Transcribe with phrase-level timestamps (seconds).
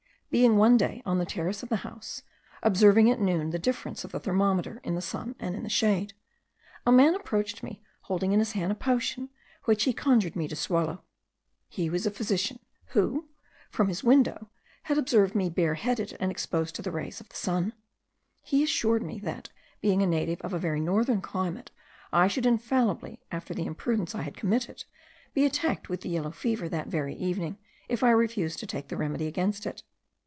[0.31, 2.21] Being one day on the terrace of the house,
[2.63, 6.13] observing at noon the difference of the thermometer in the sun and in the shade,
[6.85, 9.27] a man approached me holding in his hand a potion,
[9.65, 11.03] which he conjured me to swallow.
[11.67, 12.59] He was a physician,
[12.93, 13.27] who
[13.69, 14.49] from his window,
[14.83, 17.73] had observed me bareheaded, and exposed to the rays of the sun.
[18.41, 19.49] He assured me, that,
[19.81, 21.71] being a native of a very northern climate,
[22.13, 24.85] I should infallibly, after the imprudence I had committed,
[25.33, 27.57] be attacked with the yellow fever that very evening,
[27.89, 29.83] if I refused to take the remedy against it.